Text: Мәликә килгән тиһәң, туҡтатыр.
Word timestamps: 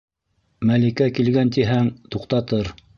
Мәликә 0.69 1.11
килгән 1.19 1.55
тиһәң, 1.59 1.95
туҡтатыр. 2.17 2.77